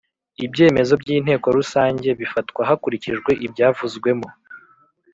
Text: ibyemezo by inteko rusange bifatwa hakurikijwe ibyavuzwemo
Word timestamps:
ibyemezo 0.45 0.93
by 1.01 1.07
inteko 1.15 1.47
rusange 1.57 2.07
bifatwa 2.19 2.61
hakurikijwe 2.69 3.31
ibyavuzwemo 3.45 4.27